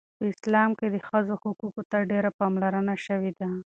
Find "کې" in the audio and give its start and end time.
0.79-0.87